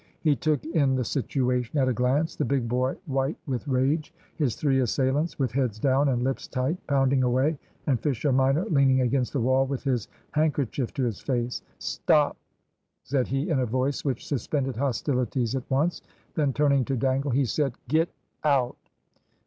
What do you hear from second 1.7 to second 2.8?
at a glance the big